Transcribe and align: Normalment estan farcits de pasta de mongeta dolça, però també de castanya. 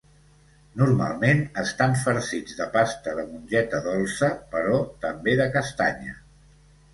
Normalment 0.81 1.43
estan 1.63 1.93
farcits 2.03 2.57
de 2.61 2.67
pasta 2.77 3.13
de 3.19 3.27
mongeta 3.35 3.83
dolça, 3.89 4.31
però 4.57 4.81
també 5.05 5.37
de 5.43 5.49
castanya. 5.59 6.19